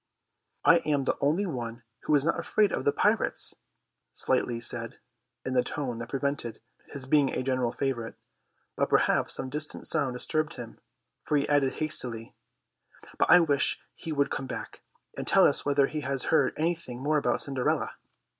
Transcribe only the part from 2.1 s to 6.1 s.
is not afraid of the pirates," Slightly said, in the tone that